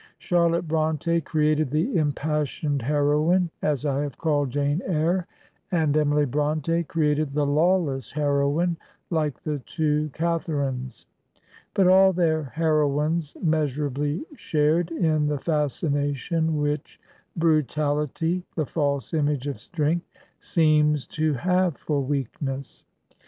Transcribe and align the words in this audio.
Charlotte 0.17 0.67
Bronte 0.67 1.21
created 1.21 1.69
the 1.69 1.95
in* 1.95 2.11
passioned 2.11 2.81
heroine, 2.81 3.51
as 3.61 3.85
I 3.85 4.01
have 4.01 4.17
called 4.17 4.49
Jane 4.49 4.81
Eyre, 4.87 5.27
and 5.71 5.95
Emily 5.95 6.25
Bronte 6.25 6.83
created 6.85 7.35
the 7.35 7.45
lawless 7.45 8.11
heroine, 8.13 8.77
hke 9.11 9.35
the 9.43 9.59
two 9.59 10.09
Catharines; 10.11 11.05
but 11.75 11.87
all 11.87 12.13
their 12.13 12.45
heroines 12.45 13.37
measurably 13.43 14.25
shared 14.35 14.89
in 14.89 15.27
the 15.27 15.37
fascination 15.37 16.57
which 16.57 16.99
brutality, 17.35 18.43
the 18.55 18.65
fsdse 18.65 19.13
image 19.13 19.45
of 19.45 19.59
strength, 19.59 20.07
seems 20.39 21.05
to 21.05 21.33
have 21.35 21.77
for 21.77 22.01
weakness. 22.01 22.85